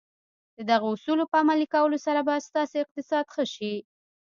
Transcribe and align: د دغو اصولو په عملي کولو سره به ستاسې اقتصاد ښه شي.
د 0.57 0.59
دغو 0.69 0.87
اصولو 0.95 1.23
په 1.31 1.37
عملي 1.43 1.67
کولو 1.73 1.97
سره 2.05 2.19
به 2.27 2.43
ستاسې 2.49 2.75
اقتصاد 2.83 3.25
ښه 3.33 3.45
شي. 3.53 3.73